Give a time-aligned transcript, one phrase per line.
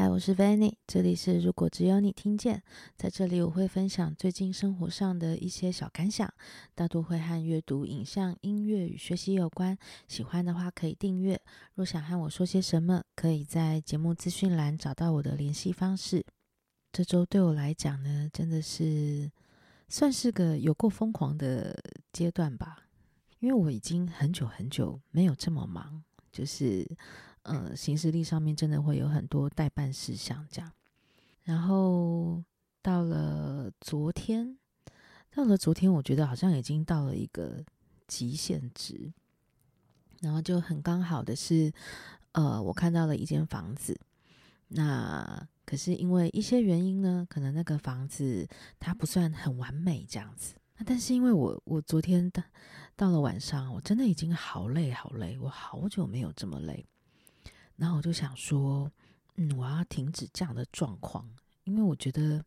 [0.00, 2.62] 嗨，我是 Vanny，这里是如果只有你听见。
[2.96, 6.32] 在这里，我会分享最近生活上的一些小感想，
[6.72, 9.76] 大多会和阅读、影像、音乐与学习有关。
[10.06, 11.36] 喜欢的话可以订阅。
[11.74, 16.24] 若想和我说些什么，可以在节目资讯栏找到我的联系方式。
[16.92, 19.28] 这周对我来讲呢，真的是
[19.88, 21.76] 算是个有够疯狂的
[22.12, 22.84] 阶段吧，
[23.40, 26.88] 因为我已经很久很久没有这么忙，就是。
[27.48, 30.70] 呃，行事历上面真的会有很多待办事项这样，
[31.42, 32.44] 然后
[32.82, 34.58] 到了昨天，
[35.34, 37.64] 到了昨天，我觉得好像已经到了一个
[38.06, 39.12] 极限值，
[40.20, 41.72] 然后就很刚好的是，
[42.32, 43.98] 呃，我看到了一间房子，
[44.68, 48.46] 那可是因为一些原因呢，可能那个房子
[48.78, 52.42] 它不算很完美这样子，那但是因为我我昨天到
[52.94, 56.86] 到了晚上，我真的已经好累好累，我好久没有这么累。
[57.78, 58.92] 然后我就想说，
[59.36, 61.26] 嗯，我要停止这样的状况，
[61.64, 62.44] 因为我觉得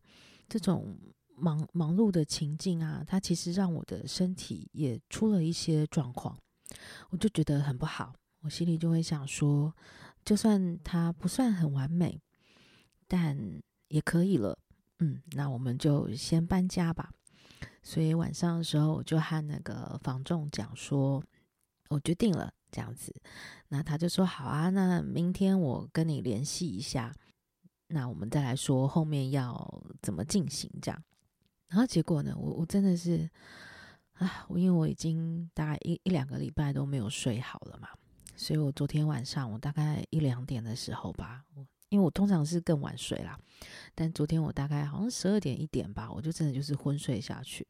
[0.48, 0.96] 这种
[1.34, 6.38] 忙忙碌的情境啊，它其实让我的身体也出了一些状况，
[7.10, 8.14] 我就觉得很不好。
[8.42, 9.74] 我心里就会想说，
[10.24, 12.20] 就算它不算很完美，
[13.08, 14.58] 但也可以了。
[14.98, 17.10] 嗯，那我们就先搬家吧。
[17.82, 21.22] 所以晚上的时候，我就和那个房仲讲说，
[21.88, 22.52] 我决定了。
[22.72, 23.14] 这样子，
[23.68, 27.14] 那他就说好啊，那明天我跟你联系一下，
[27.88, 31.00] 那我们再来说后面要怎么进行这样。
[31.68, 33.30] 然后结果呢，我我真的是
[34.14, 37.88] 啊，因为我已经大概一一两个礼拜都没有睡好了嘛，
[38.34, 41.44] 所以我昨天晚上我大概一两点的时候吧，
[41.88, 43.38] 因为我通常是更晚睡啦，
[43.94, 47.66] 但昨天我大概好像十二点一点吧，我就真的就是昏睡下去。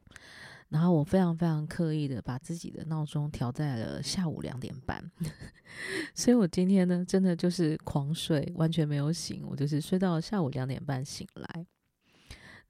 [0.73, 5.05] 然后我非常非常刻意的把自己的闹钟调在了下午两点半，
[6.17, 11.67] 所以我今天呢，真的就是狂睡，完全没有醒，我就是睡到下午两点半醒来。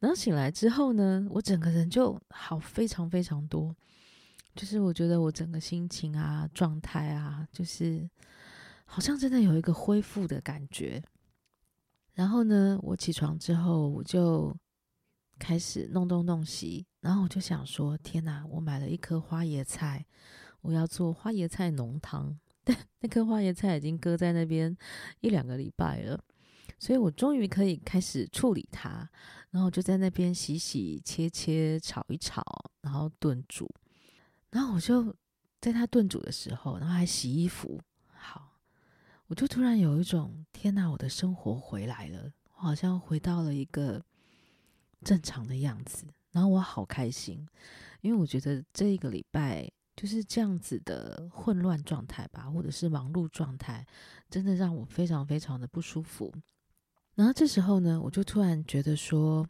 [0.00, 3.72] 然后醒来之后呢，我整个人就好非常非常多，
[4.56, 8.10] 就是我觉得我整个心情啊、状态啊，就是
[8.84, 11.00] 好像真的有一个恢复的感觉。
[12.14, 14.52] 然后呢，我起床之后，我就
[15.38, 16.84] 开始弄东弄西。
[17.02, 18.46] 然后我就想说，天哪！
[18.48, 20.06] 我买了一颗花椰菜，
[20.60, 22.38] 我要做花椰菜浓汤。
[22.64, 24.74] 但 那颗花椰菜已经搁在那边
[25.20, 26.22] 一两个礼拜了，
[26.78, 29.10] 所以我终于可以开始处理它。
[29.50, 32.40] 然后就在那边洗洗切切炒一炒，
[32.82, 33.68] 然后炖煮。
[34.50, 35.14] 然后我就
[35.60, 37.80] 在它炖煮的时候，然后还洗衣服。
[38.06, 38.60] 好，
[39.26, 40.88] 我就突然有一种天哪！
[40.88, 44.02] 我的生活回来了，我好像回到了一个
[45.02, 46.06] 正常的样子。
[46.32, 47.46] 然后我好开心，
[48.00, 53.86] 因为我觉得这一个礼拜就是这样子的混乱状态吧，或者是忙碌状态，
[54.30, 56.32] 真的让我非常非常的不舒服。
[57.14, 59.46] 然后这时候呢，我就突然觉得说，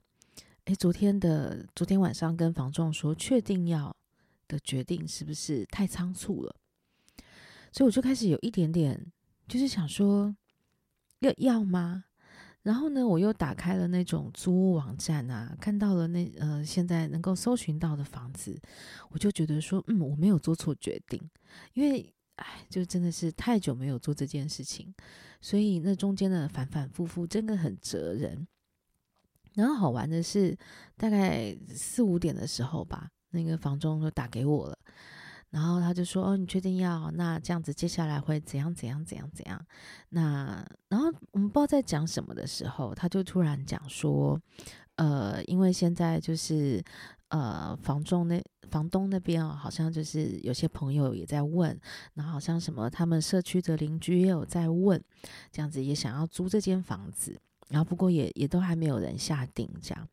[0.65, 3.97] 诶，昨天的昨天晚上跟房仲说确定要
[4.49, 6.57] 的决定是不是太仓促了？
[7.71, 9.13] 所以我就开始有一点点，
[9.47, 10.35] 就是想说，
[11.21, 12.05] 要要吗？
[12.63, 18.57] 然后呢，我又打开了那种租屋网站啊，看到了那呃现在能够搜寻到的房子，
[19.11, 21.21] 我就觉得说，嗯，我没有做错决定，
[21.75, 24.95] 因为哎，就真的是太久没有做这件事情，
[25.41, 28.47] 所以那中间的反反复复真的很折人。
[29.55, 30.57] 然后好玩的是，
[30.97, 34.79] 大概四五点的时候吧，那个房东就打给我了。
[35.53, 37.11] 然后他就说：“哦，你确定要？
[37.11, 38.75] 那这样子接下来会怎样？
[38.75, 39.05] 怎样？
[39.05, 39.31] 怎样？
[39.35, 39.63] 怎样？
[40.09, 44.41] 那然后我们不知道在讲什么的时候，他就突然讲说，
[44.97, 46.83] 呃，因为现在就是
[47.29, 51.79] 呃，房仲那房东那边哦，好像就是有些朋友也在问，
[52.15, 54.99] 然后好像什么他们社区的邻居也有在问，
[55.51, 57.39] 这样子也想要租这间房子，
[57.69, 60.09] 然后不过也也都还没有人下定这样。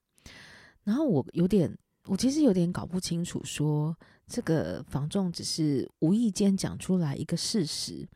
[0.83, 1.73] 然后我有点，
[2.07, 3.95] 我其实有点搞不清楚说。”
[4.29, 8.07] 这个房仲只是无意间讲出来一个事实，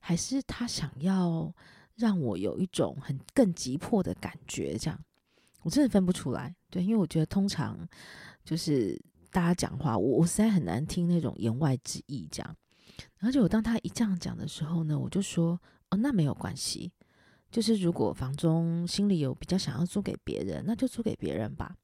[0.00, 1.54] 还是他想要
[1.94, 4.76] 让我有一种很更急迫的感觉？
[4.76, 5.00] 这样
[5.62, 6.52] 我真的分不出来。
[6.68, 7.78] 对，因为我觉得通常
[8.44, 9.00] 就是
[9.30, 12.26] 大家讲话，我我实在很难听那种言外之意。
[12.28, 12.56] 这样，
[13.20, 15.60] 而且我当他一这样讲的时候呢，我就说
[15.90, 16.90] ：“哦，那没有关系，
[17.52, 21.76] 就是如果房中心里有比较想要租给别人，那就租给别人吧。”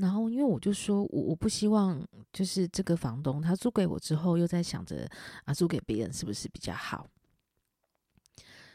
[0.00, 2.02] 然后，因为我就说，我我不希望
[2.32, 5.06] 就是这个房东他租给我之后，又在想着
[5.44, 7.06] 啊，租给别人是不是比较好？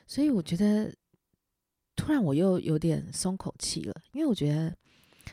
[0.06, 0.94] 所以我觉得，
[1.95, 4.77] 突然我又有点松口气了，因为我觉得，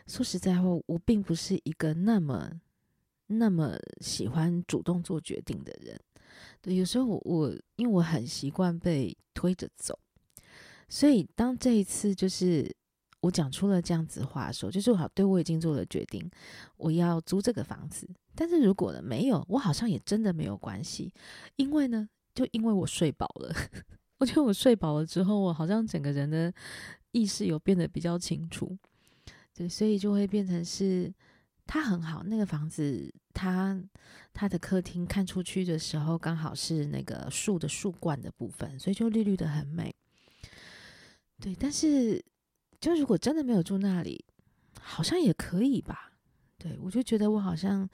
[0.06, 2.50] 说实在话，我并不是一个那么
[3.26, 6.00] 那么喜欢主动做决定的人。
[6.62, 9.98] 对，有时候我我因为我很习惯被推着走，
[10.88, 12.74] 所以当这一次就是
[13.22, 16.30] 我讲出了这样子话的时候，就是好，对，我已经做了决定，
[16.76, 18.06] 我要租这个房子。
[18.34, 21.10] 但是如果呢没有，我好像也真的没有关系，
[21.56, 23.54] 因为呢，就因为我睡饱了，
[24.20, 26.52] 我觉得我睡饱了之后，我好像整个人的
[27.12, 28.76] 意识有变得比较清楚，
[29.54, 31.12] 对，所以就会变成是。
[31.64, 33.80] 它很好，那个房子，它
[34.34, 39.94] 它的客厅看出去的时候，刚好是那个树的树冠的部分，所以就绿绿的很美。
[41.40, 42.22] 对，但是
[42.82, 44.24] 就如果真的没有住那里，
[44.80, 46.12] 好像也可以吧？
[46.58, 47.88] 对，我就觉得我好像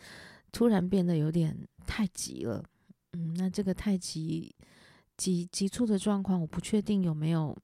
[0.50, 1.54] 突然变得有点
[1.86, 2.64] 太急了。
[3.12, 4.56] 嗯，那这个太急
[5.18, 7.54] 急急促的状况，我不确定有没有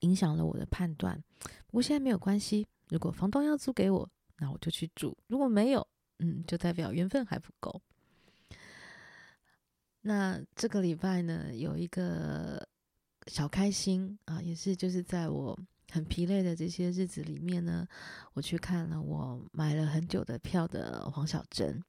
[0.00, 1.22] 影响了我的判断。
[1.66, 4.08] 不过现在没有关系，如果房东要租给我。
[4.40, 5.86] 那我就去住，如果没有，
[6.20, 7.82] 嗯，就代表缘分还不够。
[10.00, 12.64] 那这个礼拜呢，有一个
[13.26, 15.58] 小开心啊，也是就是在我
[15.90, 17.86] 很疲累的这些日子里面呢，
[18.34, 21.82] 我去看了我买了很久的票的黄小珍。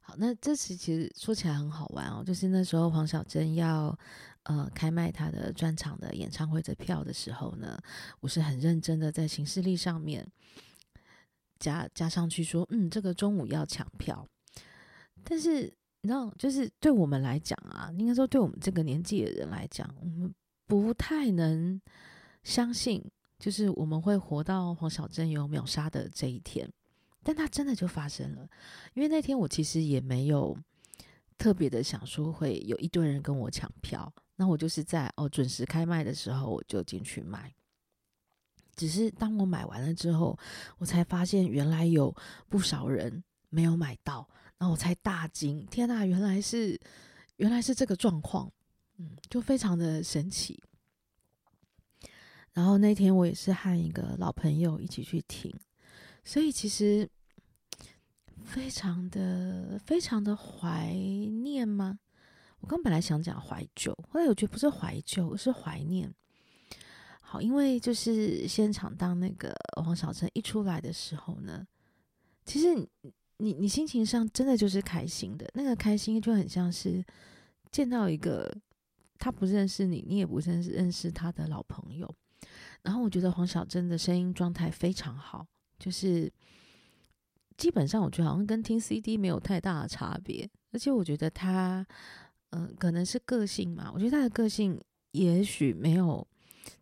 [0.00, 3.98] 好，那这次其实说起来很好玩哦，就是那时候黄小珍要
[4.44, 7.78] 呃开卖他的专场的演唱会的票的时候呢，
[8.20, 10.26] 我是很认真的在行事历上面。
[11.58, 14.24] 加加上去说，嗯，这个中午要抢票，
[15.24, 15.62] 但是
[16.02, 20.32] 你知道，就是对我们来讲啊，应该说对我们这个年纪的人来讲，我们
[20.68, 21.80] 不太能
[22.42, 23.04] 相信，
[23.38, 26.70] 就是我们会活到黄小珍有秒杀的这一天，
[27.22, 28.48] 但它真的就发生了。
[28.94, 30.56] 因为那天我其实也没有
[31.36, 37.52] 特别的想说会有一堆人跟我抢票，那我就是在哦准时开卖的时候我就进去买。
[38.74, 40.38] 只是当我买完了之后，
[40.78, 42.14] 我才发现原来有
[42.48, 46.80] 不少人没有买到，然后我才大惊，天哪，原来是
[47.36, 48.48] 原来是这个状况，
[48.98, 50.62] 嗯，就非常的神奇。
[52.58, 55.54] 然后那天我也是和一个老朋友一起去听，
[56.24, 57.08] 所以其实
[58.44, 62.00] 非常的非常的怀念吗？
[62.58, 66.12] 我刚本来想讲怀旧，后来我觉得不是怀旧，是怀念。
[67.20, 71.64] 好，因为就是现场当那个黄小珍一出来的时候呢，
[72.44, 72.74] 其实
[73.36, 77.04] 你，你心情上真的就是开心的，那个开心就很像是
[77.70, 78.52] 见到一个
[79.16, 82.12] 他不认识你，你也不认识认识他的老朋友。
[82.88, 85.46] 然后我觉得黄小珍的声音状态非常好，
[85.78, 86.32] 就是
[87.58, 91.86] 基本上我觉得好像跟听 CD 没有太大的差别，而且我觉得他
[92.50, 94.80] 嗯、可能是个性嘛，我觉得他的个性
[95.10, 96.26] 也许没有。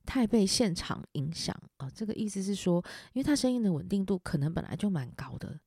[0.04, 5.60] 太被现场影响啊，这个意思是说，因为他声音的稳定度可能本来就蛮高的，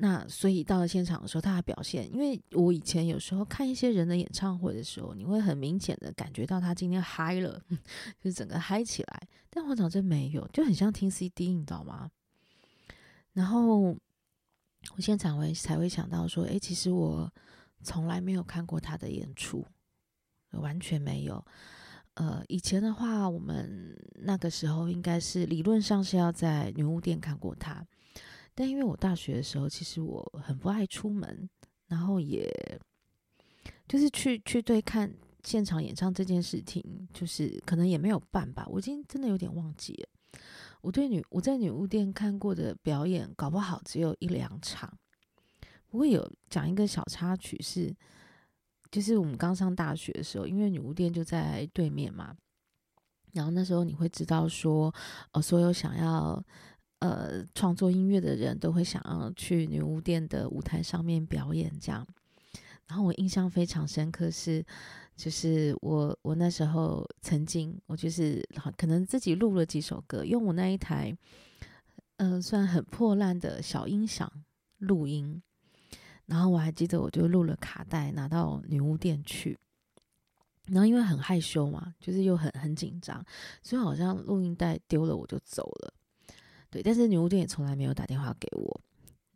[0.00, 7.60] 那所以到了现场的时候，他的表现，因为我以前有时候看一些人的演唱会的时候，你会很明显的感觉到他今天嗨了，
[8.22, 12.10] 就是整个嗨起来，但黄小珍没有，就很像听 CD，你知道吗？
[13.32, 13.80] 然后
[14.94, 17.28] 我现场会才会想到说，诶，其实我
[17.82, 19.66] 从来没有看过他的演出，
[20.52, 21.44] 完全没有。
[22.14, 27.84] 呃，以前的话，我们那个时候应该是理论上是要在女巫店看过他，
[28.58, 31.48] 但因为我大学的时候，其实我很不爱出门，
[31.86, 32.52] 然后也
[33.86, 35.14] 就是去去对看
[35.44, 36.82] 现场演唱这件事情，
[37.14, 40.40] 就是可能也没有办吧，我已经真的有点忘记了。
[40.80, 44.92] 我对女我在女巫店看过的表演，搞不好只有一两场。
[45.86, 47.94] 不过有讲一个小插曲是。
[48.90, 52.34] 就是我们刚上大学的时候，因为女巫店就在对面嘛，
[53.34, 54.90] 然后那时候你会知道说，
[55.32, 56.42] 呃，所有想要
[57.00, 62.06] 呃创作音乐的人都会想要去女巫店的舞台上面表演这样。
[62.86, 64.64] 然后我印象非常深刻是，
[65.14, 68.42] 就是我我那时候曾经我就是
[68.76, 71.16] 可能自己录了几首歌，用我那一台
[72.16, 74.30] 呃算很破烂的小音响
[74.78, 75.42] 录音。
[76.24, 79.58] 然后我还记得，我就录了卡带，拿到女巫店去。
[80.66, 83.24] 然后因为很害羞嘛，就是又很很紧张，
[83.62, 85.94] 所以好像录音带丢了，我就走了。
[86.70, 88.80] 对，但是女巫店也从来没有打电话给我。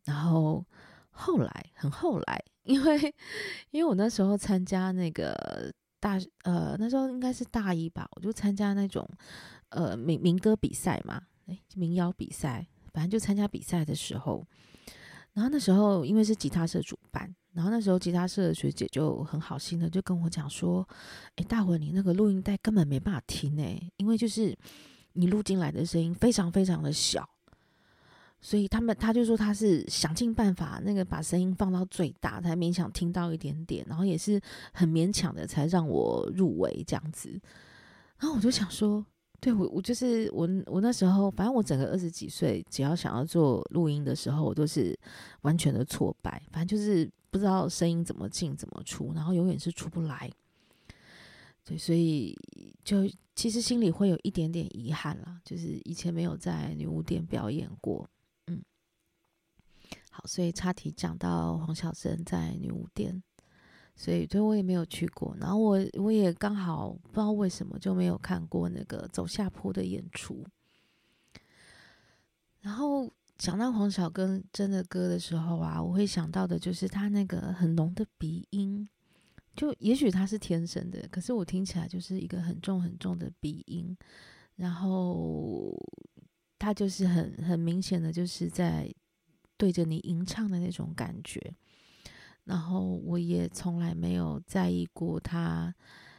[0.04, 0.64] 然后
[1.10, 3.14] 后来，很后来，因为
[3.70, 9.08] 因为我那时候参加那个大呃，那时候应该是大一吧，我就参加那种
[9.68, 14.46] 呃民民歌比赛嘛，诶，民谣比赛，反正就参加比赛的时候。
[15.34, 20.86] 然后那时候，因为是吉他社主办，然后那时候吉他社的学姐就很好心的就跟我讲说
[21.36, 24.54] ：“诶，大伙，你那个录音带根本没办法听诶，因为就是
[25.14, 27.28] 你录进来的声音非常非常的小，
[28.40, 34.40] 所以他们他就说他是想尽办法那个把声音放到最大，才勉强听到一点点，然后也是
[34.73, 37.31] 很勉强的才让我入围这样子。
[38.19, 39.04] 然后我就想说，
[39.40, 44.99] 对我，我就是我，我那时候，反正我整个二十几岁，只要想要做录音的时候，我都是
[45.42, 50.31] 完全的挫败，反正就是不知道声音怎么进怎么出，然后永远是出不来。
[51.64, 52.37] 对，所以
[52.85, 58.09] 就其实心里会有一点点遗憾啦，就是以前没有在女巫店表演过。
[58.49, 58.61] 嗯，
[60.11, 63.23] 好，所以插题讲到黄小珍在女巫店，
[63.95, 70.45] 所以对我也没有去过，然后我我也刚好不知道为什么就没有看过那个走下坡的演出。
[72.61, 74.11] 然后讲到黄小
[74.52, 78.88] 珍的歌的时候啊，我会想到的就是他那个很浓的鼻音。
[79.54, 83.94] 就也许他是天生的，可是我听起来就是一个很重很重的鼻音，
[84.56, 85.78] 然后
[86.59, 88.90] 他就是很很明显的就是在
[89.59, 91.54] 对着你吟唱的那种感觉，
[92.44, 95.75] 然后我也从来没有在意过他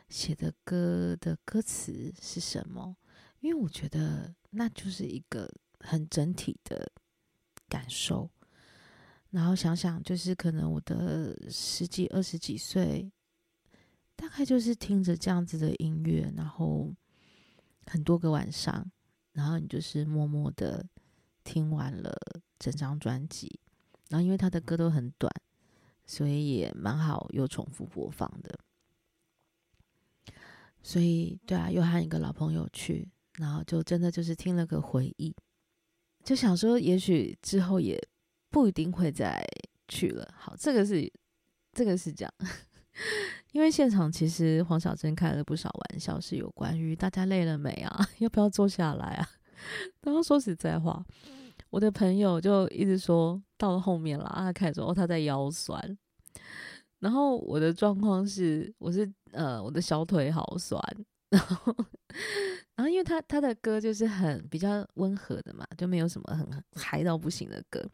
[0.09, 2.95] 写的歌的歌词是什么，
[3.39, 6.91] 因为我觉得那就是一个很整体的
[7.67, 8.29] 感受，
[9.31, 13.11] 然后想想就是可能我的十几二十几岁。
[14.15, 16.93] 大概就是听着这样子的音乐，然后
[17.85, 18.89] 很多个晚上，
[19.33, 20.85] 然后你就是默默的
[21.43, 22.15] 听完了
[22.57, 23.59] 整张专辑，
[24.09, 25.31] 然后因为他的歌都很短，
[26.05, 28.57] 所以也蛮好又重复播放的。
[30.81, 35.35] 所以对啊，又和一个老朋友去，然后就真的就是听了个回忆，
[36.23, 37.97] 就想说也许之后也
[38.49, 39.45] 不一定会再
[39.87, 40.33] 去了。
[40.37, 41.11] 好，这个是
[41.71, 42.33] 这个是这样。
[43.53, 48.05] 因为现场其实黄小珍开了不少玩笑，是有关于大家累了没啊？
[48.17, 49.29] 要不要坐下来啊？
[50.01, 51.05] 然后说实在话，
[51.69, 55.97] 我的朋友就一直说到了后面了，他开始说哦他在腰酸，
[56.99, 60.81] 然后我的状况是我是呃我的小腿好酸，
[61.29, 61.75] 然后
[62.75, 67.87] 然后因为他他的歌就是很比较温和的嘛，就没有什么很嗨到不行的歌。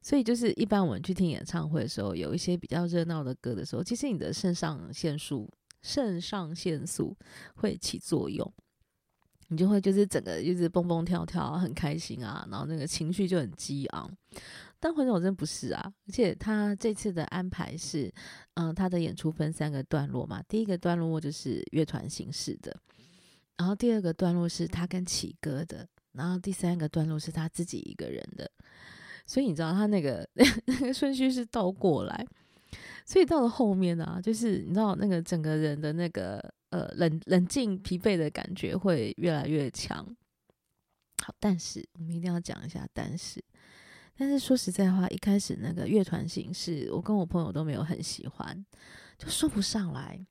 [0.00, 5.50] 所以就是一般我们去听演唱会的时候，有一些比较热闹的歌的时候，其实你的肾上腺素、
[5.82, 7.16] 肾上腺素
[7.56, 8.50] 会起作用，
[9.48, 14.10] 你就会就是整个一直蹦蹦跳跳，很开心啊，然后那个情绪就很激昂。
[14.80, 18.12] 但黄小珍不是啊，而且他这次的安排是，
[18.54, 22.80] 嗯，他的演出分三个段落嘛，第一个段落就是乐团形式的，
[23.56, 28.48] 然后第二个段落是他跟启歌的，然后第三个段落是他自己一个人的。
[29.28, 30.26] 所以你知道他那个
[30.64, 32.26] 那个顺序是倒过来，
[33.04, 40.02] 所以到了后面啊，就是你知道那个整个人的那个呃冷冷静疲惫的感觉会越来越强。
[41.22, 43.44] 好，但是我们一定要讲一下，但是
[44.16, 48.64] 但是说实在话，一开始那个乐团形式，我跟我朋友都没有很喜欢，
[49.18, 50.26] 就说不上来。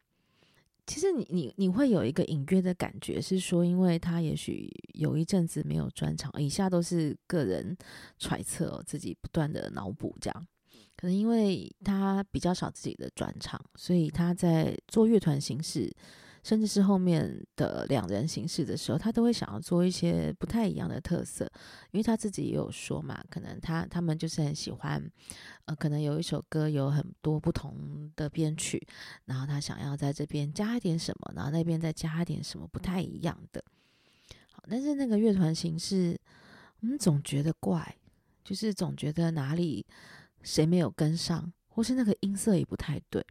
[0.88, 7.78] 其实你你你会有一个隐约的感觉，是说，因为他也许有一阵子没有专场，以下都是个人
[8.18, 10.48] 揣测哦，自己不断的脑补这样。
[10.96, 15.94] 可能因为他比较少自己的专场，所以他在做乐团形式。
[16.48, 21.44] 甚至是后面的两人形式的时候，他都会想要做一些不太一样的特色，
[21.92, 25.12] 因为他自己也有说嘛，可能他他们就是很喜欢，
[25.66, 28.82] 呃，可能有一首歌有很多不同的编曲，
[29.26, 33.62] 然后他想要在这边加一点什么，然后那边再加一点什么不太一样的。
[34.54, 36.18] 好，但是那个乐团形式，
[36.80, 37.94] 我们总觉得怪，
[38.46, 39.86] 就是总觉得哪里
[40.44, 43.22] 谁没有跟上，或是那个音色也不太对。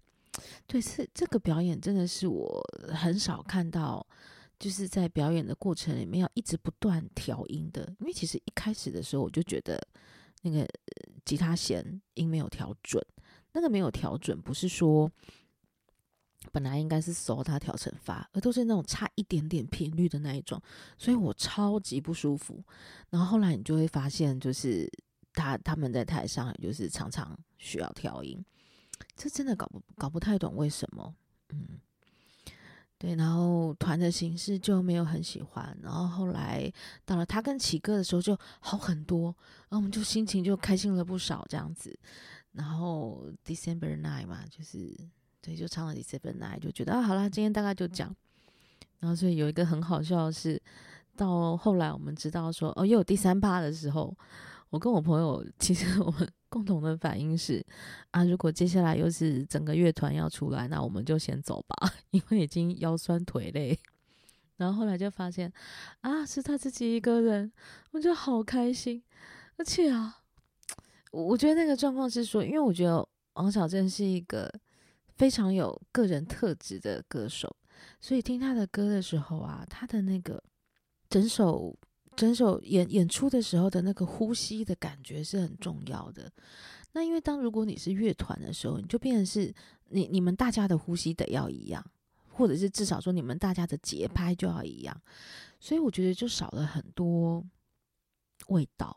[0.66, 2.62] 对，是这个表演真的是我
[2.95, 4.07] 很少看到，
[4.59, 7.95] 就是在表演的过程里面要一直不断调音的。
[8.00, 9.81] 因为其实一开始的时候我就觉得
[10.43, 10.66] 那个
[11.25, 13.05] 吉他弦音没有调准，
[13.52, 15.11] 那个没有调准不是说
[16.52, 20.61] 本来应该是嗦它调成发，而都是那种差一点点频率的那一种，
[20.97, 22.62] 所以我超级不舒服。
[23.11, 24.88] 然后后来你就会发现，就是
[25.33, 28.45] 他他们在台上就是常常需要调音。
[29.17, 31.15] 这真的搞不搞不太懂为什么，
[31.50, 31.81] 嗯，
[32.99, 36.71] 对，然后团的形式就没有很喜欢，然后后来
[37.05, 39.35] 到了他跟启歌的时候就好很多，
[39.69, 41.99] 然后我们就心情就开心了不少这样子，
[42.53, 44.95] 然后 December Night 嘛，就是
[45.41, 48.15] 对，就唱了 December Night，就觉得啊，好啦，今天大概就讲，
[48.99, 50.61] 然后所以有一个很好笑的是，
[51.17, 54.17] 到后来我们知道说哦，又有第三趴的时候。
[54.71, 57.65] 我跟我朋友，其实我们共同的反应是
[58.11, 63.79] 啊，如果接下来又是整个乐团要出来，那我们就先走吧， 因为已经腰酸腿累。
[64.57, 65.53] 然后后来就发现
[66.00, 67.53] 啊，是他自己一个人，
[67.91, 69.03] 我觉得好开心。
[69.59, 70.23] 而且啊，
[71.12, 74.50] 我觉得那个状况是说，因为我觉得王小珍是一个
[75.15, 77.55] 非常有个人特质的歌手，
[78.00, 80.43] 所以听他的歌的时候啊，他的那个
[81.11, 81.76] 整首
[82.16, 86.32] 整首演演出的时候的那个呼吸的感觉是很重要的。
[86.92, 89.54] 那因为当如果你是乐团的时候，你就变成是
[89.90, 91.85] 你你们大家的呼吸得要一样，
[92.30, 94.99] 或者是至少说你们大家的节拍就要一样，
[95.61, 97.44] 所以我觉得就少了很多
[98.49, 98.96] 味道。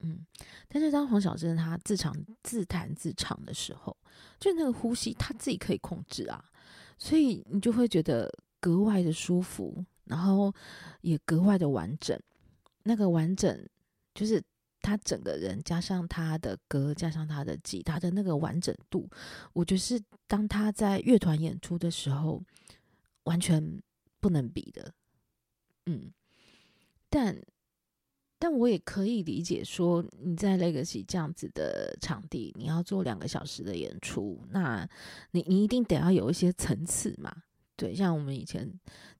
[0.00, 0.24] 嗯，
[0.68, 3.96] 但是当黄小珍他自唱自弹自唱的时候，
[4.38, 6.44] 就那个呼吸他自己可以控制啊，
[6.98, 8.30] 所以你就会觉得
[8.60, 10.52] 格外的舒服，然后
[11.02, 12.18] 也格外的完整。
[12.82, 13.68] 那个完整
[14.14, 14.42] 就是。
[14.80, 19.10] 他整个人加上他的歌，加上他的吉他的那个完整度，
[19.52, 22.40] 我觉得是当他在乐团演出的时候
[23.24, 23.82] 完全
[24.20, 24.94] 不能比的。
[25.86, 26.12] 嗯，
[27.10, 27.36] 但
[28.38, 34.88] 但我也可以理解说，你在 Legacy 这样子的场地，你要做两个小时的演出，那
[35.32, 37.42] 你你一定得要有一些层次嘛。
[37.78, 38.68] 对，像我们以前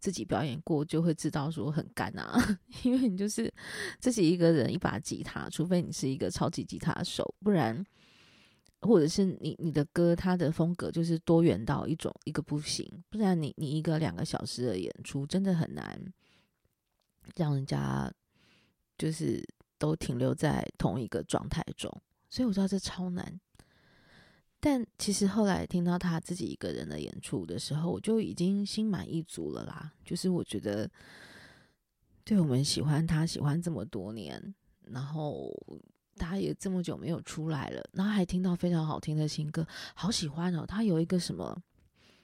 [0.01, 2.37] 自己表演过，就会知道说很干啊，
[2.83, 3.49] 因为你就是
[4.01, 7.87] 自己一个人一把吉他，除非你是一个超级吉他手，不然，
[8.81, 15.97] 或者是你你的歌它的风格就是多元到一种一个不行，不然你你一个两个小时的演出真的很难
[17.37, 18.13] 让人家
[18.97, 19.41] 就是
[19.79, 21.89] 都停留在同一个状态中，
[22.29, 23.41] 所以我知道这超难。
[24.61, 29.93] 但其实后来听到他自己一个人的演出的时候，我就已经心满意足了啦。
[30.05, 30.91] 就是我觉得，
[32.25, 35.49] 对我们喜欢他喜欢这么多年，然后
[36.17, 40.67] 他也这么久没有出来了，然后还听到非常好听的新歌，好喜欢哦。
[40.67, 41.57] 他有一个什么，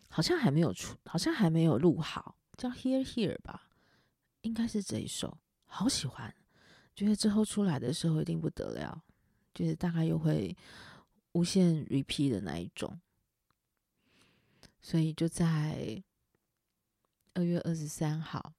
[0.08, 3.68] 好像还没有出，好像还没有录好，叫《Here Here》吧，
[4.40, 6.34] 应该是这一首，好喜欢。
[6.96, 9.04] 觉得之后出来的时候一定不得了，
[9.54, 10.56] 就是大概又会。
[11.34, 13.00] 无限 repeat 的那一种，
[14.80, 16.02] 所以就在
[17.34, 18.52] 二月二十三号，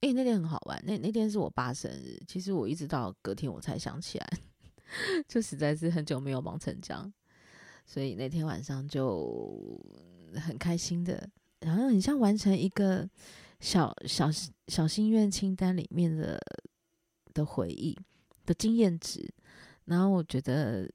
[0.00, 0.82] 诶，那天很好玩。
[0.84, 4.38] 那那天是我爸生日，其实我一直到隔天我才想起来，
[5.28, 7.12] 就实在是很久没有忙成这样，
[7.86, 9.80] 所以那天晚上就
[10.34, 13.08] 很开心的，然后很像完成一个
[13.60, 14.28] 小小
[14.66, 16.36] 小心愿清单里面的
[17.32, 17.96] 的回忆
[18.44, 19.32] 的经验值，
[19.84, 20.90] 然后我觉得。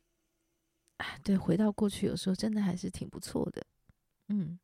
[1.24, 3.66] 对，回到过去，有时候真的还是挺不错的，
[4.30, 4.58] 嗯。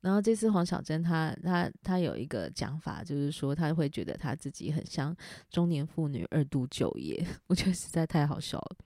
[0.00, 5.16] 然后这次黄小珍她她她有一个讲法，就是说她会觉得她自己很像
[5.48, 8.76] 中年妇女二度就业， 我觉得实在太好笑了。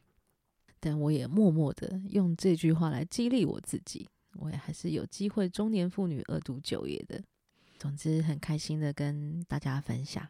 [0.78, 7.20] 但我也默默的用这句话来激励我自己，我也还是有机会中年妇女二度就业的。
[7.78, 10.28] 总之，很开心的跟大家分享。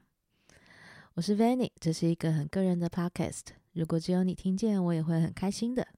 [1.14, 5.86] 我是 Vanny，这是一个很个人的 Podcast，如果只有你听见，我也会很开心的。